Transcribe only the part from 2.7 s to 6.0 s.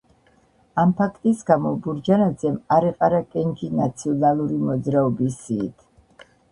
არ იყარა კენჭი „ნაციონალური მოძრაობის“ სიით.